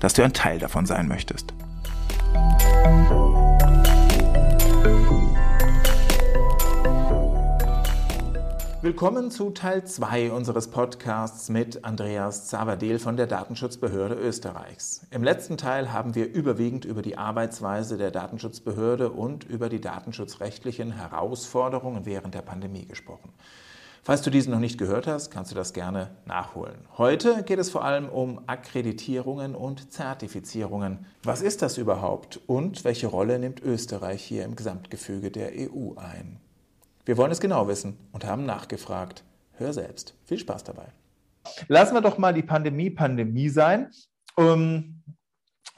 [0.00, 1.52] dass du ein Teil davon sein möchtest.
[8.80, 15.04] Willkommen zu Teil 2 unseres Podcasts mit Andreas Zavadel von der Datenschutzbehörde Österreichs.
[15.10, 20.92] Im letzten Teil haben wir überwiegend über die Arbeitsweise der Datenschutzbehörde und über die datenschutzrechtlichen
[20.92, 23.32] Herausforderungen während der Pandemie gesprochen.
[24.02, 26.78] Falls du diesen noch nicht gehört hast, kannst du das gerne nachholen.
[26.96, 31.06] Heute geht es vor allem um Akkreditierungen und Zertifizierungen.
[31.22, 36.40] Was ist das überhaupt und welche Rolle nimmt Österreich hier im Gesamtgefüge der EU ein?
[37.04, 39.24] Wir wollen es genau wissen und haben nachgefragt.
[39.52, 40.14] Hör selbst.
[40.24, 40.86] Viel Spaß dabei.
[41.66, 43.90] Lassen wir doch mal die Pandemie Pandemie sein.
[44.36, 44.97] Um,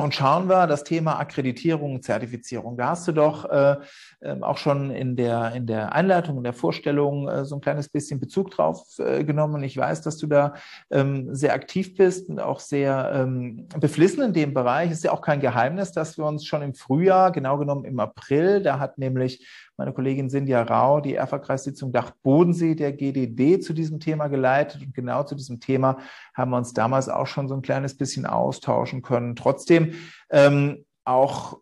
[0.00, 2.76] und schauen wir das Thema Akkreditierung, Zertifizierung.
[2.76, 3.76] Da hast du doch äh,
[4.22, 7.88] ähm, auch schon in der, in der Einleitung, in der Vorstellung äh, so ein kleines
[7.88, 9.62] bisschen Bezug drauf äh, genommen.
[9.62, 10.54] Ich weiß, dass du da
[10.90, 14.90] ähm, sehr aktiv bist und auch sehr ähm, beflissen in dem Bereich.
[14.90, 18.62] Ist ja auch kein Geheimnis, dass wir uns schon im Frühjahr, genau genommen im April,
[18.62, 19.46] da hat nämlich
[19.80, 24.82] meine Kollegin Sindia Rau die Erfa-Kreissitzung Dach Bodensee der GDD zu diesem Thema geleitet.
[24.82, 25.96] Und genau zu diesem Thema
[26.34, 29.36] haben wir uns damals auch schon so ein kleines bisschen austauschen können.
[29.36, 29.94] Trotzdem
[30.28, 31.60] ähm, auch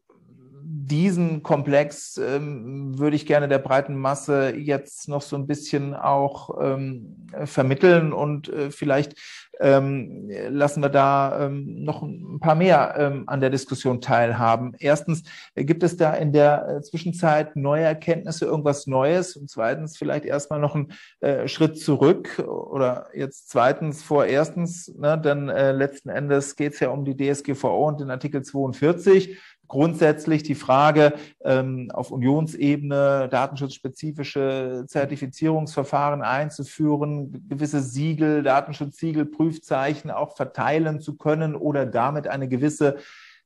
[0.88, 6.58] diesen Komplex ähm, würde ich gerne der breiten Masse jetzt noch so ein bisschen auch
[6.60, 9.14] ähm, vermitteln und äh, vielleicht
[9.60, 14.74] ähm, lassen wir da ähm, noch ein paar mehr ähm, an der Diskussion teilhaben.
[14.78, 15.24] Erstens,
[15.54, 19.36] gibt es da in der äh, Zwischenzeit neue Erkenntnisse, irgendwas Neues?
[19.36, 25.18] Und zweitens, vielleicht erstmal noch einen äh, Schritt zurück oder jetzt zweitens vor erstens, ne,
[25.18, 30.42] denn äh, letzten Endes geht es ja um die DSGVO und den Artikel 42 grundsätzlich
[30.42, 31.14] die Frage
[31.44, 41.86] ähm, auf Unionsebene datenschutzspezifische Zertifizierungsverfahren einzuführen, gewisse Siegel, Datenschutzsiegel, Prüfzeichen auch verteilen zu können oder
[41.86, 42.96] damit eine gewisse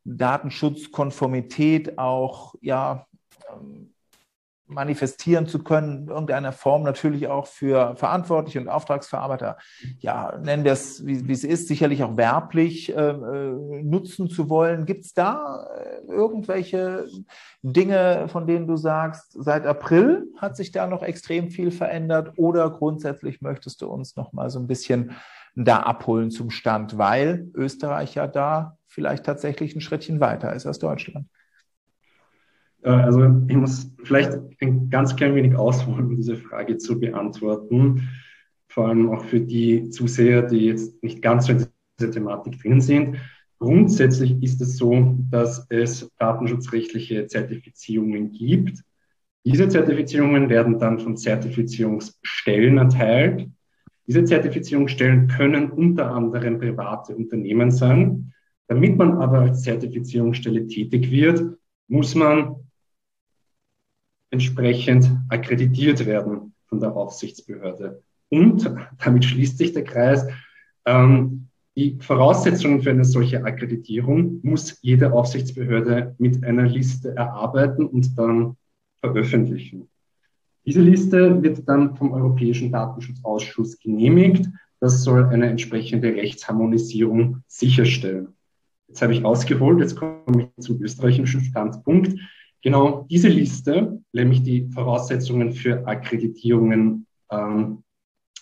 [0.05, 3.06] Datenschutzkonformität auch ja
[3.53, 3.81] ähm,
[4.67, 9.59] manifestieren zu können, in irgendeiner Form natürlich auch für Verantwortliche und Auftragsverarbeiter,
[9.99, 14.49] ja, nennen wir es, wie, wie es ist, sicherlich auch werblich äh, äh nutzen zu
[14.49, 14.87] wollen.
[14.87, 17.06] Gibt es da äh, irgendwelche
[17.62, 22.71] Dinge, von denen du sagst, seit April hat sich da noch extrem viel verändert oder
[22.71, 25.12] grundsätzlich möchtest du uns noch mal so ein bisschen
[25.55, 30.78] da abholen zum Stand, weil Österreich ja da vielleicht tatsächlich ein Schrittchen weiter ist als
[30.78, 31.27] Deutschland?
[32.82, 38.09] Äh, also ich muss vielleicht ein ganz klein wenig ausholen, um diese Frage zu beantworten.
[38.69, 41.66] Vor allem auch für die Zuseher, die jetzt nicht ganz so in
[41.98, 43.16] dieser Thematik drin sind.
[43.59, 48.82] Grundsätzlich ist es so, dass es datenschutzrechtliche Zertifizierungen gibt.
[49.44, 53.48] Diese Zertifizierungen werden dann von Zertifizierungsstellen erteilt.
[54.06, 58.32] Diese Zertifizierungsstellen können unter anderem private Unternehmen sein.
[58.69, 61.56] Damit man aber als Zertifizierungsstelle tätig wird,
[61.88, 62.62] muss man
[64.32, 68.03] entsprechend akkreditiert werden von der Aufsichtsbehörde.
[68.31, 68.69] Und
[69.04, 70.26] damit schließt sich der Kreis.
[70.87, 78.19] Ähm, die Voraussetzungen für eine solche Akkreditierung muss jede Aufsichtsbehörde mit einer Liste erarbeiten und
[78.19, 78.56] dann
[79.00, 79.88] veröffentlichen.
[80.65, 84.48] Diese Liste wird dann vom Europäischen Datenschutzausschuss genehmigt.
[84.81, 88.28] Das soll eine entsprechende Rechtsharmonisierung sicherstellen.
[88.88, 92.19] Jetzt habe ich ausgeholt, jetzt komme ich zum österreichischen Standpunkt.
[92.62, 97.83] Genau diese Liste, nämlich die Voraussetzungen für Akkreditierungen ähm,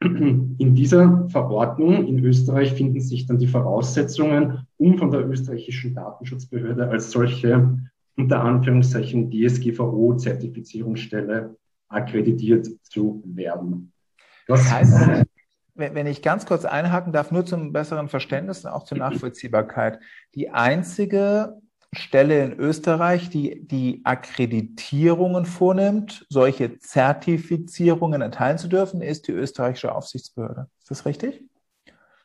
[0.00, 6.88] In dieser Verordnung in Österreich finden sich dann die Voraussetzungen, um von der österreichischen Datenschutzbehörde
[6.88, 7.78] als solche
[8.16, 11.56] unter Anführungszeichen DSGVO-Zertifizierungsstelle
[11.88, 13.92] akkreditiert zu werden.
[14.46, 15.24] Das heißt,
[15.74, 19.98] wenn ich ganz kurz einhaken darf, nur zum besseren Verständnis und auch zur Nachvollziehbarkeit.
[20.34, 21.60] Die einzige
[21.92, 29.94] Stelle in Österreich, die die Akkreditierungen vornimmt, solche Zertifizierungen erteilen zu dürfen, ist die österreichische
[29.94, 30.68] Aufsichtsbehörde.
[30.80, 31.44] Ist das richtig?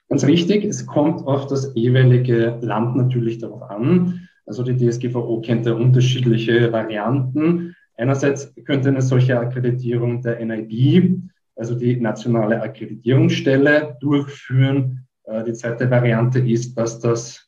[0.10, 0.66] Ganz richtig.
[0.66, 4.28] Es kommt auf das jeweilige Land natürlich darauf an.
[4.46, 7.76] Also die DSGVO kennt ja unterschiedliche Varianten.
[7.98, 11.20] Einerseits könnte eine solche Akkreditierung der NIB,
[11.56, 15.08] also die nationale Akkreditierungsstelle, durchführen.
[15.26, 17.48] Äh, die zweite Variante ist, dass das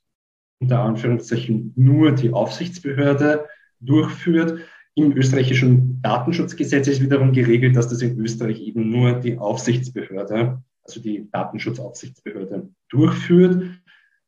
[0.59, 3.45] unter Anführungszeichen nur die Aufsichtsbehörde
[3.79, 4.59] durchführt.
[4.95, 11.01] Im österreichischen Datenschutzgesetz ist wiederum geregelt, dass das in Österreich eben nur die Aufsichtsbehörde, also
[11.01, 13.63] die Datenschutzaufsichtsbehörde durchführt.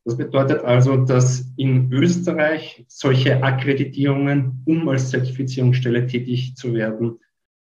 [0.05, 7.19] Das bedeutet also, dass in Österreich solche Akkreditierungen, um als Zertifizierungsstelle tätig zu werden,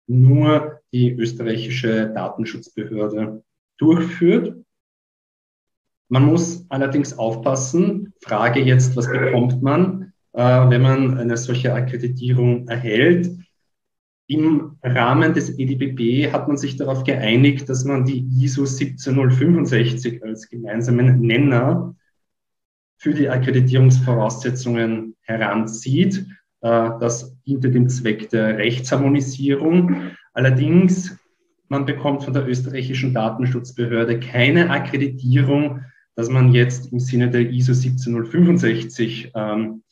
[0.06, 3.42] nur die österreichische Datenschutzbehörde
[3.76, 4.56] durchführt.
[6.08, 8.14] Man muss allerdings aufpassen.
[8.22, 13.30] Frage jetzt, was bekommt man, äh, wenn man eine solche Akkreditierung erhält?
[14.28, 20.48] Im Rahmen des EDBB hat man sich darauf geeinigt, dass man die ISO 17065 als
[20.48, 21.96] gemeinsamen Nenner
[22.98, 26.26] für die Akkreditierungsvoraussetzungen heranzieht.
[26.60, 30.10] Äh, das diente dem Zweck der Rechtsharmonisierung.
[30.34, 31.16] Allerdings,
[31.68, 35.84] man bekommt von der österreichischen Datenschutzbehörde keine Akkreditierung,
[36.16, 39.82] dass man jetzt im Sinne der ISO 17065 ähm,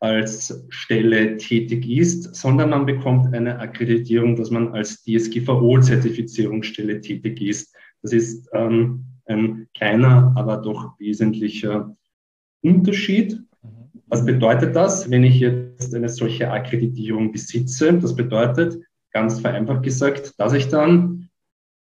[0.00, 7.74] als Stelle tätig ist, sondern man bekommt eine Akkreditierung, dass man als DSGVO-Zertifizierungsstelle tätig ist.
[8.02, 11.96] Das ist ähm, ein kleiner, aber doch wesentlicher
[12.64, 13.40] Unterschied.
[14.06, 17.92] Was bedeutet das, wenn ich jetzt eine solche Akkreditierung besitze?
[17.94, 18.82] Das bedeutet,
[19.12, 21.28] ganz vereinfacht gesagt, dass ich dann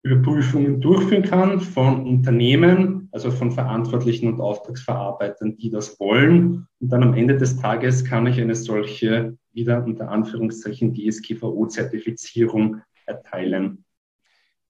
[0.02, 6.66] Überprüfungen durchführen kann von Unternehmen, also von Verantwortlichen und Auftragsverarbeitern, die das wollen.
[6.80, 13.84] Und dann am Ende des Tages kann ich eine solche wieder unter Anführungszeichen DSGVO-Zertifizierung erteilen.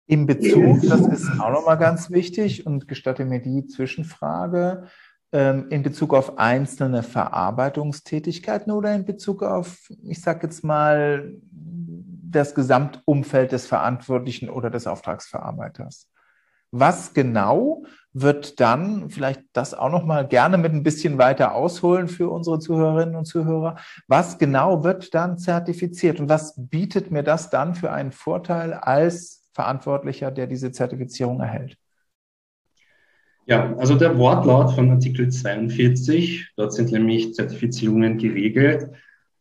[0.07, 4.89] In Bezug, das ist auch nochmal ganz wichtig und gestatte mir die Zwischenfrage,
[5.33, 11.33] in Bezug auf einzelne Verarbeitungstätigkeiten oder in Bezug auf, ich sage jetzt mal,
[12.33, 16.09] das Gesamtumfeld des Verantwortlichen oder des Auftragsverarbeiters.
[16.71, 17.85] Was genau
[18.15, 22.59] wird dann, vielleicht das auch noch mal gerne mit ein bisschen weiter ausholen für unsere
[22.59, 23.77] Zuhörerinnen und Zuhörer,
[24.09, 29.49] was genau wird dann zertifiziert und was bietet mir das dann für einen Vorteil als
[29.53, 31.77] Verantwortlicher, der diese Zertifizierung erhält?
[33.47, 38.89] Ja, also der Wortlaut von Artikel 42, dort sind nämlich Zertifizierungen geregelt,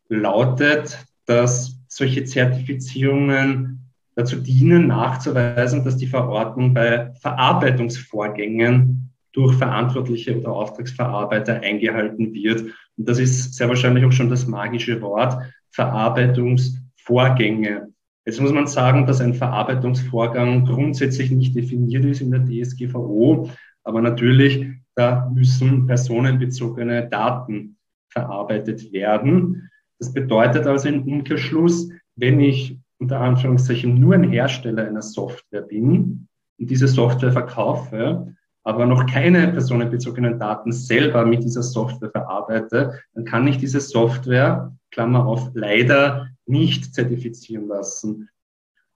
[0.09, 10.51] lautet, dass solche Zertifizierungen dazu dienen, nachzuweisen, dass die Verordnung bei Verarbeitungsvorgängen durch Verantwortliche oder
[10.51, 12.63] Auftragsverarbeiter eingehalten wird.
[12.97, 15.37] Und das ist sehr wahrscheinlich auch schon das magische Wort
[15.69, 17.87] Verarbeitungsvorgänge.
[18.25, 23.49] Jetzt muss man sagen, dass ein Verarbeitungsvorgang grundsätzlich nicht definiert ist in der DSGVO,
[23.83, 27.77] aber natürlich, da müssen personenbezogene Daten
[28.09, 29.69] verarbeitet werden.
[29.99, 36.27] Das bedeutet also im Umkehrschluss, wenn ich unter Anführungszeichen nur ein Hersteller einer Software bin
[36.59, 43.25] und diese Software verkaufe, aber noch keine personenbezogenen Daten selber mit dieser Software verarbeite, dann
[43.25, 48.29] kann ich diese Software, Klammer auf, leider nicht zertifizieren lassen.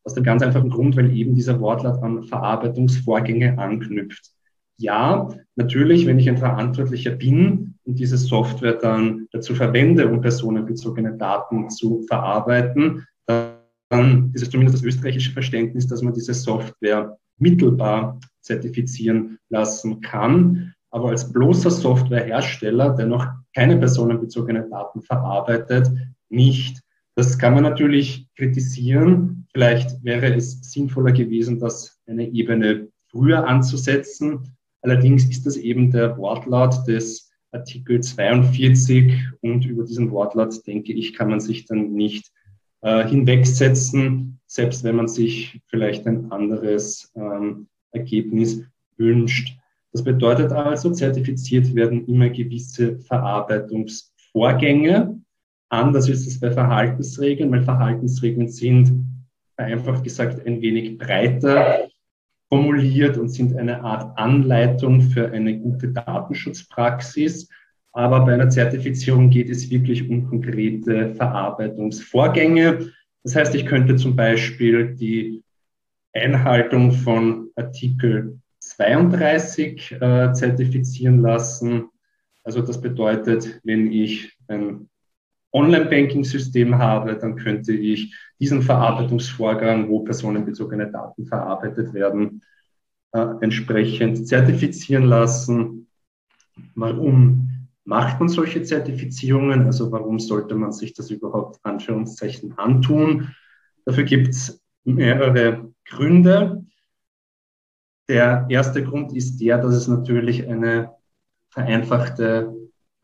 [0.03, 4.34] Aus dem ganz einfachen Grund, weil eben dieser Wortlaut an Verarbeitungsvorgänge anknüpft
[4.77, 11.17] ja, natürlich, wenn ich ein Verantwortlicher bin und diese Software dann dazu verwende, um personenbezogene
[11.17, 18.19] Daten zu verarbeiten, dann ist es zumindest das österreichische Verständnis, dass man diese Software mittelbar
[18.41, 20.73] zertifizieren lassen kann.
[20.91, 25.91] Aber als bloßer Softwarehersteller, der noch keine personenbezogenen Daten verarbeitet,
[26.29, 26.81] nicht.
[27.15, 29.47] Das kann man natürlich kritisieren.
[29.53, 34.55] Vielleicht wäre es sinnvoller gewesen, das eine Ebene früher anzusetzen.
[34.85, 41.15] Allerdings ist das eben der Wortlaut des Artikel 42 und über diesen Wortlaut, denke ich,
[41.15, 42.31] kann man sich dann nicht
[42.81, 48.61] äh, hinwegsetzen, selbst wenn man sich vielleicht ein anderes ähm, Ergebnis
[48.97, 49.57] wünscht.
[49.91, 55.19] Das bedeutet also, zertifiziert werden immer gewisse Verarbeitungsvorgänge.
[55.69, 59.03] Anders ist es bei Verhaltensregeln, weil Verhaltensregeln sind
[59.55, 61.87] vereinfacht gesagt ein wenig breiter
[62.49, 67.49] formuliert und sind eine Art Anleitung für eine gute Datenschutzpraxis.
[67.91, 72.91] Aber bei einer Zertifizierung geht es wirklich um konkrete Verarbeitungsvorgänge.
[73.23, 75.43] Das heißt, ich könnte zum Beispiel die
[76.13, 81.89] Einhaltung von Artikel 32 äh, zertifizieren lassen.
[82.43, 84.89] Also das bedeutet, wenn ich ein
[85.55, 92.41] Online-Banking-System habe, dann könnte ich diesen Verarbeitungsvorgang, wo personenbezogene Daten verarbeitet werden,
[93.13, 95.87] äh, entsprechend zertifizieren lassen.
[96.75, 97.45] Warum?
[97.85, 99.65] macht man solche Zertifizierungen?
[99.65, 103.33] Also warum sollte man sich das überhaupt Anführungszeichen antun?
[103.85, 106.65] Dafür gibt es mehrere Gründe.
[108.09, 110.91] Der erste Grund ist der, dass es natürlich eine
[111.49, 112.53] vereinfachte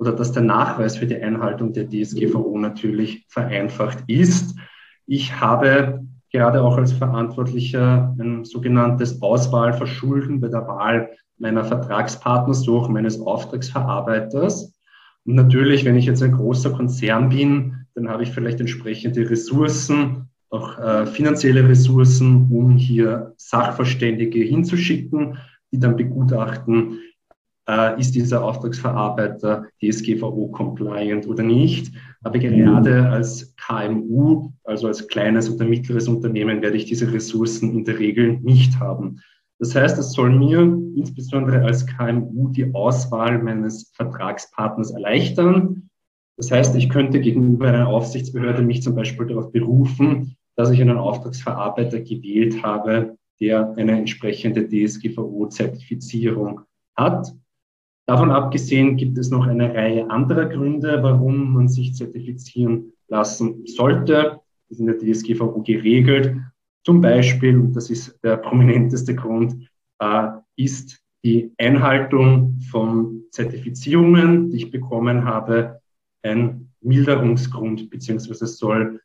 [0.02, 4.56] oder dass der Nachweis für die Einhaltung der DSGVO natürlich vereinfacht ist.
[5.06, 13.20] Ich habe gerade auch als Verantwortlicher ein sogenanntes Auswahlverschulden bei der Wahl meiner Vertragspartnersuche, meines
[13.20, 14.74] Auftragsverarbeiters.
[15.24, 20.30] Und natürlich, wenn ich jetzt ein großer Konzern bin, dann habe ich vielleicht entsprechende Ressourcen,
[20.50, 25.38] auch äh, finanzielle Ressourcen, um hier Sachverständige hinzuschicken,
[25.72, 26.98] die dann begutachten,
[27.72, 31.94] äh, ist dieser Auftragsverarbeiter DSGVO-compliant oder nicht.
[32.22, 37.86] Aber gerade als KMU, also als kleines oder mittleres Unternehmen, werde ich diese Ressourcen in
[37.86, 39.22] der Regel nicht haben.
[39.60, 40.60] Das heißt, es soll mir
[40.96, 45.90] insbesondere als KMU die Auswahl meines Vertragspartners erleichtern.
[46.36, 50.98] Das heißt, ich könnte gegenüber einer Aufsichtsbehörde mich zum Beispiel darauf berufen, dass ich einen
[50.98, 56.62] Auftragsverarbeiter gewählt habe, der eine entsprechende DSGVO-Zertifizierung
[56.98, 57.32] hat.
[58.12, 64.42] Davon abgesehen gibt es noch eine Reihe anderer Gründe, warum man sich zertifizieren lassen sollte.
[64.68, 66.36] Das ist in der DSGVO geregelt.
[66.84, 69.66] Zum Beispiel, und das ist der prominenteste Grund,
[70.00, 70.28] äh,
[70.58, 75.80] ist die Einhaltung von Zertifizierungen, die ich bekommen habe,
[76.22, 79.00] ein Milderungsgrund, beziehungsweise soll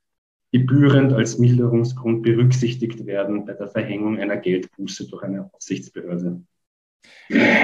[0.50, 6.40] gebührend als Milderungsgrund berücksichtigt werden bei der Verhängung einer Geldbuße durch eine Aufsichtsbehörde.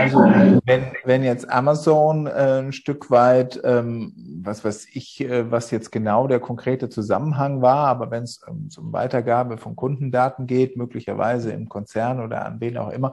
[0.01, 0.19] Also
[0.65, 5.93] wenn, wenn jetzt Amazon äh, ein Stück weit, ähm, was weiß ich, äh, was jetzt
[5.93, 11.53] genau der konkrete Zusammenhang war, aber wenn es ähm, um Weitergabe von Kundendaten geht, möglicherweise
[11.53, 13.13] im Konzern oder an wen auch immer,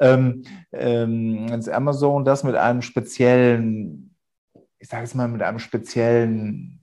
[0.00, 4.14] ähm, ähm, wenn Amazon das mit einem speziellen,
[4.78, 6.79] ich sage es mal, mit einem speziellen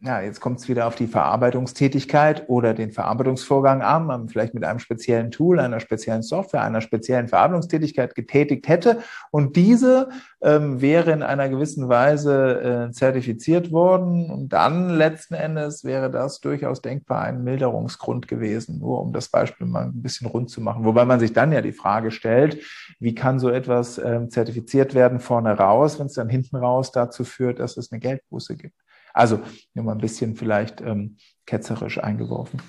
[0.00, 4.78] ja, jetzt kommt es wieder auf die Verarbeitungstätigkeit oder den Verarbeitungsvorgang an, vielleicht mit einem
[4.78, 8.98] speziellen Tool, einer speziellen Software, einer speziellen Verarbeitungstätigkeit getätigt hätte
[9.30, 10.10] und diese
[10.42, 16.40] ähm, wäre in einer gewissen Weise äh, zertifiziert worden und dann letzten Endes wäre das
[16.40, 20.84] durchaus denkbar ein Milderungsgrund gewesen, nur um das Beispiel mal ein bisschen rund zu machen.
[20.84, 22.62] Wobei man sich dann ja die Frage stellt,
[23.00, 27.24] wie kann so etwas ähm, zertifiziert werden vorne raus, wenn es dann hinten raus dazu
[27.24, 28.76] führt, dass es eine Geldbuße gibt.
[29.16, 29.40] Also
[29.72, 32.60] nur mal ein bisschen vielleicht ähm, ketzerisch eingeworfen.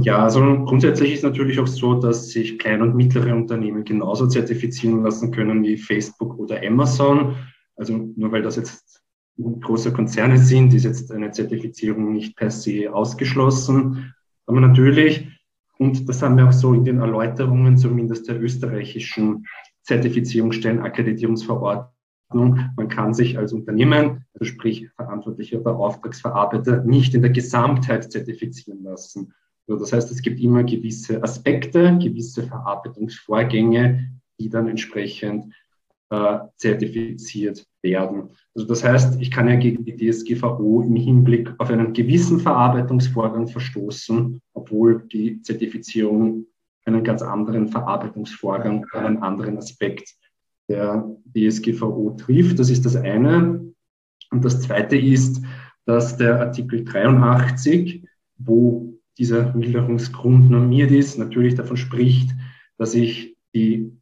[0.00, 5.04] Ja, also grundsätzlich ist natürlich auch so, dass sich kleine und mittlere Unternehmen genauso zertifizieren
[5.04, 7.36] lassen können wie Facebook oder Amazon.
[7.76, 9.00] Also nur weil das jetzt
[9.38, 14.12] große Konzerne sind, ist jetzt eine Zertifizierung nicht per se ausgeschlossen.
[14.46, 15.28] Aber natürlich,
[15.78, 19.46] und das haben wir auch so in den Erläuterungen zumindest der österreichischen
[19.82, 21.91] Zertifizierungsstellen, Akkreditierungsverordnung,
[22.34, 28.82] man kann sich als Unternehmen, also sprich verantwortlicher oder Auftragsverarbeiter, nicht in der Gesamtheit zertifizieren
[28.82, 29.32] lassen.
[29.68, 35.54] Also das heißt, es gibt immer gewisse Aspekte, gewisse Verarbeitungsvorgänge, die dann entsprechend
[36.10, 38.30] äh, zertifiziert werden.
[38.54, 43.48] Also das heißt, ich kann ja gegen die DSGVO im Hinblick auf einen gewissen Verarbeitungsvorgang
[43.48, 46.46] verstoßen, obwohl die Zertifizierung
[46.84, 50.14] einen ganz anderen Verarbeitungsvorgang, einen anderen Aspekt
[50.68, 52.58] der DSGVO trifft.
[52.58, 53.72] Das ist das eine.
[54.30, 55.42] Und das zweite ist,
[55.84, 58.04] dass der Artikel 83,
[58.38, 62.30] wo dieser Milderungsgrund normiert ist, natürlich davon spricht,
[62.78, 63.92] dass ich die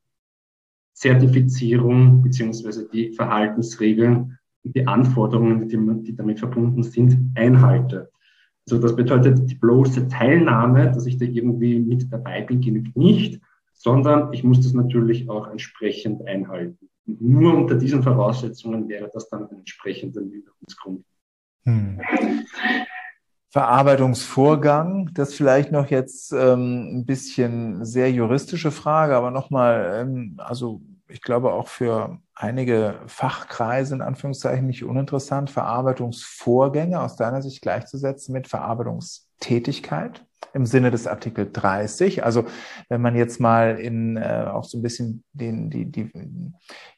[0.95, 8.11] Zertifizierung beziehungsweise die Verhaltensregeln und die Anforderungen, die, die damit verbunden sind, einhalte.
[8.69, 13.40] Also das bedeutet, die bloße Teilnahme, dass ich da irgendwie mit dabei bin, genügt nicht,
[13.80, 16.90] sondern ich muss das natürlich auch entsprechend einhalten.
[17.06, 21.02] Und nur unter diesen Voraussetzungen wäre das dann ein entsprechender Minderungsgrund.
[21.64, 21.99] Hm.
[23.49, 30.82] Verarbeitungsvorgang, das vielleicht noch jetzt ähm, ein bisschen sehr juristische Frage, aber nochmal, ähm, also
[31.08, 38.34] ich glaube auch für einige Fachkreise in Anführungszeichen nicht uninteressant, Verarbeitungsvorgänge aus deiner Sicht gleichzusetzen
[38.34, 42.25] mit Verarbeitungstätigkeit im Sinne des Artikel 30.
[42.25, 42.44] Also
[42.88, 46.11] wenn man jetzt mal in äh, auch so ein bisschen den, die, die,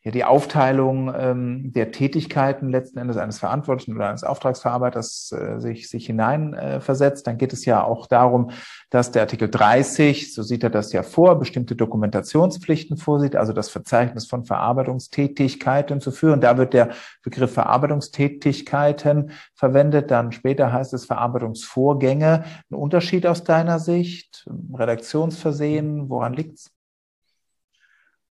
[0.03, 5.89] ja, die Aufteilung ähm, der Tätigkeiten letzten Endes eines Verantwortlichen oder eines Auftragsverarbeiters äh, sich,
[5.89, 8.51] sich hineinversetzt, äh, dann geht es ja auch darum,
[8.91, 13.69] dass der Artikel 30, so sieht er das ja vor, bestimmte Dokumentationspflichten vorsieht, also das
[13.71, 16.41] Verzeichnis von Verarbeitungstätigkeiten zu führen.
[16.41, 16.91] Da wird der
[17.23, 20.11] Begriff Verarbeitungstätigkeiten verwendet.
[20.11, 22.45] Dann später heißt es Verarbeitungsvorgänge.
[22.71, 24.47] Ein Unterschied aus deiner Sicht?
[24.75, 26.11] Redaktionsversehen?
[26.11, 26.71] Woran liegt's?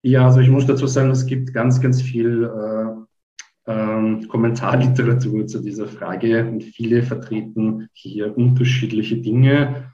[0.03, 5.59] Ja, also ich muss dazu sagen, es gibt ganz, ganz viel äh, ähm, Kommentarliteratur zu
[5.59, 9.91] dieser Frage und viele vertreten hier unterschiedliche Dinge.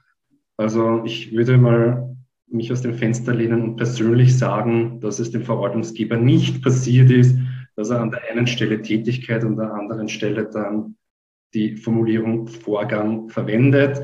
[0.58, 2.16] Also ich würde mal
[2.48, 7.38] mich aus dem Fenster lehnen und persönlich sagen, dass es dem Verordnungsgeber nicht passiert ist,
[7.76, 10.96] dass er an der einen Stelle Tätigkeit und an der anderen Stelle dann
[11.54, 14.02] die Formulierung Vorgang verwendet.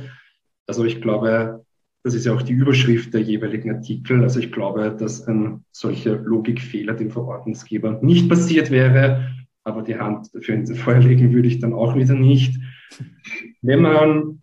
[0.67, 1.63] Also ich glaube,
[2.03, 4.21] das ist ja auch die Überschrift der jeweiligen Artikel.
[4.23, 9.29] Also ich glaube, dass ein solcher Logikfehler dem Verordnungsgeber nicht passiert wäre,
[9.63, 12.59] aber die Hand dafür ins Feuer legen würde ich dann auch wieder nicht.
[13.61, 14.41] Wenn man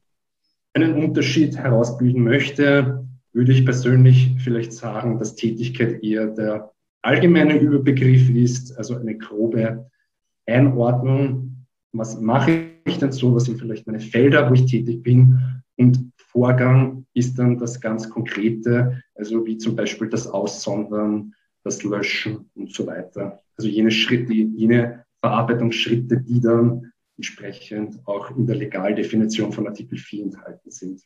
[0.73, 6.73] einen Unterschied herausbilden möchte, würde ich persönlich vielleicht sagen, dass Tätigkeit eher der
[7.03, 9.91] allgemeine Überbegriff ist, also eine grobe
[10.47, 11.67] Einordnung.
[11.93, 13.35] Was mache ich denn so?
[13.35, 15.39] Was sind vielleicht meine Felder, wo ich tätig bin?
[15.81, 21.35] Und Vorgang ist dann das ganz Konkrete, also wie zum Beispiel das Aussondern,
[21.65, 23.41] das Löschen und so weiter.
[23.57, 30.25] Also jene Schritte, jene Verarbeitungsschritte, die dann entsprechend auch in der Legaldefinition von Artikel 4
[30.25, 31.01] enthalten sind.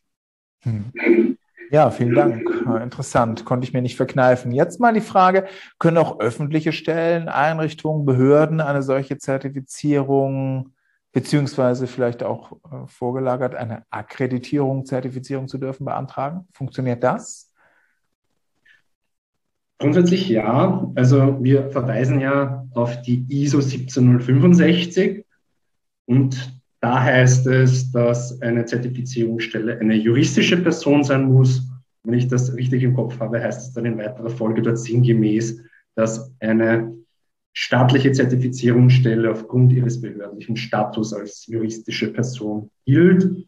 [0.62, 1.38] Hm.
[1.70, 2.42] Ja, vielen Dank.
[2.82, 4.50] Interessant, konnte ich mir nicht verkneifen.
[4.50, 5.46] Jetzt mal die Frage,
[5.78, 10.73] können auch öffentliche Stellen, Einrichtungen, Behörden eine solche Zertifizierung
[11.14, 16.46] beziehungsweise vielleicht auch äh, vorgelagert eine Akkreditierung, Zertifizierung zu dürfen, beantragen?
[16.52, 17.52] Funktioniert das?
[19.78, 20.90] Grundsätzlich ja.
[20.96, 25.24] Also wir verweisen ja auf die ISO 17065
[26.06, 31.66] und da heißt es, dass eine Zertifizierungsstelle eine juristische Person sein muss.
[32.02, 35.62] Wenn ich das richtig im Kopf habe, heißt es dann in weiterer Folge dort sinngemäß,
[35.94, 36.92] dass eine
[37.54, 43.46] staatliche Zertifizierungsstelle aufgrund ihres behördlichen Status als juristische Person gilt.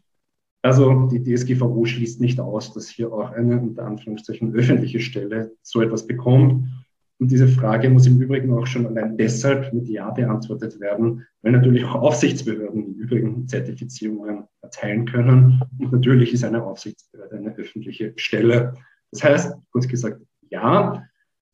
[0.63, 5.81] Also die DSGVO schließt nicht aus, dass hier auch eine unter Anführungszeichen öffentliche Stelle so
[5.81, 6.67] etwas bekommt.
[7.19, 11.51] Und diese Frage muss im Übrigen auch schon allein deshalb mit Ja beantwortet werden, weil
[11.51, 15.61] natürlich auch Aufsichtsbehörden im Übrigen Zertifizierungen erteilen können.
[15.79, 18.75] Und natürlich ist eine Aufsichtsbehörde eine öffentliche Stelle.
[19.11, 21.03] Das heißt, kurz gesagt, ja,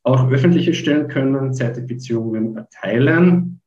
[0.04, 3.62] auch öffentliche Stellen können Zertifizierungen erteilen.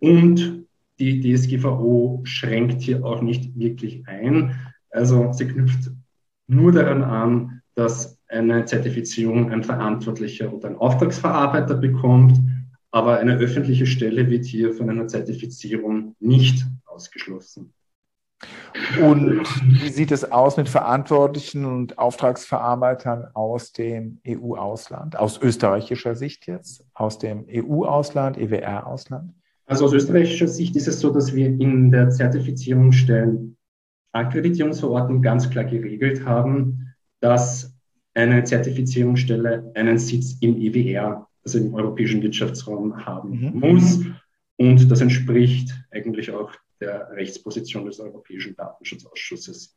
[0.00, 0.66] Und
[0.98, 4.54] die DSGVO schränkt hier auch nicht wirklich ein.
[4.90, 5.90] Also sie knüpft
[6.46, 12.38] nur daran an, dass eine Zertifizierung ein Verantwortlicher oder ein Auftragsverarbeiter bekommt,
[12.90, 17.72] aber eine öffentliche Stelle wird hier von einer Zertifizierung nicht ausgeschlossen.
[19.00, 19.42] Und
[19.82, 26.84] wie sieht es aus mit Verantwortlichen und Auftragsverarbeitern aus dem EU-Ausland, aus österreichischer Sicht jetzt,
[26.94, 29.32] aus dem EU-Ausland, EWR-Ausland?
[29.66, 33.56] Also aus österreichischer Sicht ist es so, dass wir in der Zertifizierungsstellen
[34.12, 37.74] Akkreditierungsverordnung ganz klar geregelt haben, dass
[38.14, 43.60] eine Zertifizierungsstelle einen Sitz im EWR, also im Europäischen Wirtschaftsraum, haben mhm.
[43.60, 44.00] muss.
[44.56, 49.76] Und das entspricht eigentlich auch der Rechtsposition des Europäischen Datenschutzausschusses.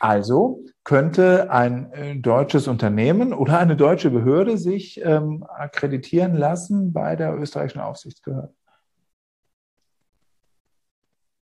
[0.00, 7.16] Also könnte ein äh, deutsches Unternehmen oder eine deutsche Behörde sich ähm, akkreditieren lassen bei
[7.16, 8.54] der österreichischen Aufsichtsbehörde?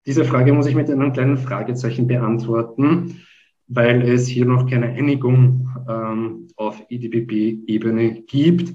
[0.05, 3.23] Diese Frage muss ich mit einem kleinen Fragezeichen beantworten
[3.75, 8.75] weil es hier noch keine Einigung ähm, auf IDBB-Ebene gibt.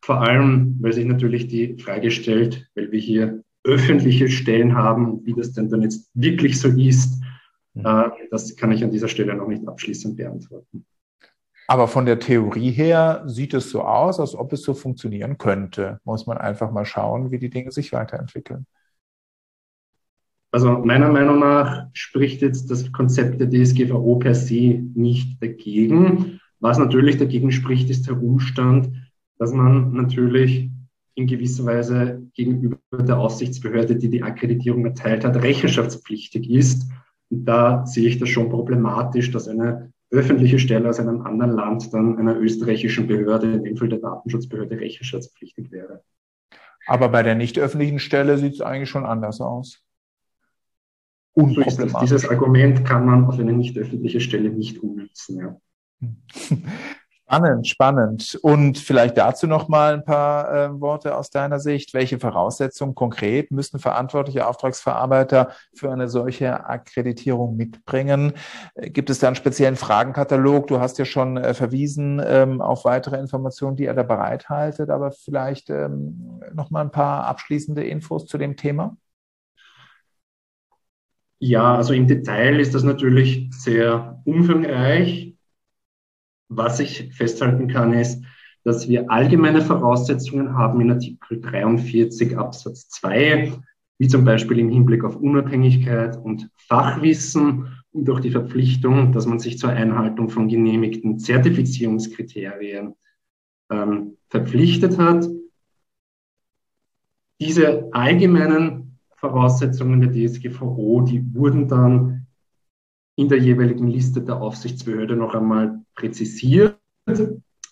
[0.00, 5.34] Vor allem, weil sich natürlich die Frage stellt, weil wir hier öffentliche Stellen haben, wie
[5.34, 7.20] das denn dann jetzt wirklich so ist,
[7.74, 7.86] mhm.
[7.86, 10.84] äh, das kann ich an dieser Stelle noch nicht abschließend beantworten.
[11.68, 16.00] Aber von der Theorie her sieht es so aus, als ob es so funktionieren könnte.
[16.04, 18.66] Muss man einfach mal schauen, wie die Dinge sich weiterentwickeln.
[20.50, 26.40] Also meiner Meinung nach spricht jetzt das Konzept der DSGVO per se nicht dagegen.
[26.60, 28.90] Was natürlich dagegen spricht, ist der Umstand,
[29.38, 30.70] dass man natürlich
[31.14, 36.90] in gewisser Weise gegenüber der Aufsichtsbehörde, die die Akkreditierung erteilt hat, rechenschaftspflichtig ist.
[37.30, 41.92] Und da sehe ich das schon problematisch, dass eine öffentliche Stelle aus einem anderen Land
[41.92, 46.02] dann einer österreichischen Behörde, in dem Fall der Datenschutzbehörde, rechenschaftspflichtig wäre.
[46.86, 49.82] Aber bei der nicht öffentlichen Stelle sieht es eigentlich schon anders aus
[51.34, 52.00] unproblematisch.
[52.00, 55.38] Dieses Argument kann man auf eine nicht öffentliche Stelle nicht umnutzen.
[55.38, 55.60] Ja.
[57.32, 58.38] Spannend, spannend.
[58.42, 61.94] Und vielleicht dazu noch mal ein paar äh, Worte aus deiner Sicht.
[61.94, 68.34] Welche Voraussetzungen konkret müssen verantwortliche Auftragsverarbeiter für eine solche Akkreditierung mitbringen?
[68.74, 70.66] Äh, gibt es da einen speziellen Fragenkatalog?
[70.66, 75.10] Du hast ja schon äh, verwiesen ähm, auf weitere Informationen, die ihr da bereithaltet, aber
[75.10, 78.98] vielleicht ähm, noch mal ein paar abschließende Infos zu dem Thema?
[81.38, 85.31] Ja, also im Detail ist das natürlich sehr umfangreich.
[86.54, 88.22] Was ich festhalten kann, ist,
[88.62, 93.52] dass wir allgemeine Voraussetzungen haben in Artikel 43 Absatz 2,
[93.98, 99.38] wie zum Beispiel im Hinblick auf Unabhängigkeit und Fachwissen und auch die Verpflichtung, dass man
[99.38, 102.94] sich zur Einhaltung von genehmigten Zertifizierungskriterien
[103.70, 105.26] ähm, verpflichtet hat.
[107.40, 112.21] Diese allgemeinen Voraussetzungen der DSGVO, die wurden dann
[113.16, 116.78] in der jeweiligen Liste der Aufsichtsbehörde noch einmal präzisiert.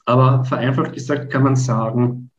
[0.05, 2.31] Aber vereinfacht gesagt kann man sagen,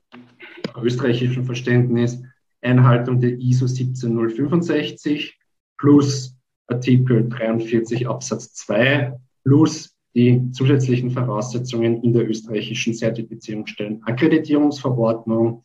[0.80, 2.22] österreichischem Verständnis,
[2.62, 5.40] Einhaltung der ISO 17065
[5.78, 6.36] plus
[6.68, 15.64] Artikel 43 Absatz 2 plus die zusätzlichen Voraussetzungen in der österreichischen Zertifizierungsstellen Akkreditierungsverordnung.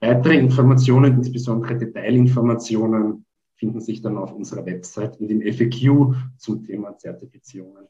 [0.00, 3.25] Weitere Informationen, insbesondere Detailinformationen,
[3.56, 7.88] finden sich dann auf unserer Website in dem FAQ zum Thema Zertifizierungen.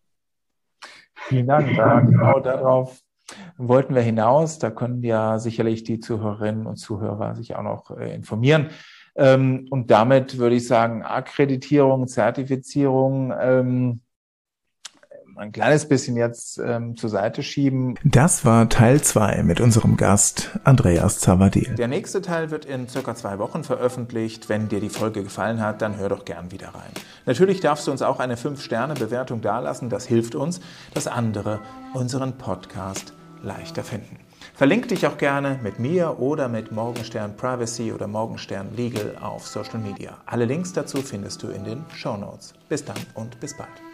[1.14, 1.68] Vielen Dank.
[1.76, 3.00] Da, genau darauf
[3.57, 4.59] wollten wir hinaus.
[4.59, 8.70] Da können ja sicherlich die Zuhörerinnen und Zuhörer sich auch noch äh, informieren.
[9.16, 14.00] Ähm, und damit würde ich sagen, Akkreditierung, Zertifizierung, ähm,
[15.37, 17.99] ein kleines bisschen jetzt ähm, zur Seite schieben.
[18.05, 21.75] Das war Teil 2 mit unserem Gast Andreas Zavadil.
[21.75, 24.49] Der nächste Teil wird in circa zwei Wochen veröffentlicht.
[24.49, 26.90] Wenn dir die Folge gefallen hat, dann hör doch gern wieder rein.
[27.27, 29.90] Natürlich darfst du uns auch eine 5-Sterne-Bewertung dalassen.
[29.90, 30.61] Das hilft uns,
[30.94, 31.61] dass andere
[31.92, 34.18] unseren Podcast leichter finden.
[34.55, 39.79] Verlink dich auch gerne mit mir oder mit Morgenstern Privacy oder Morgenstern Legal auf Social
[39.79, 40.16] Media.
[40.25, 42.55] Alle Links dazu findest du in den Show Notes.
[42.68, 43.86] Bis dann und bis bald.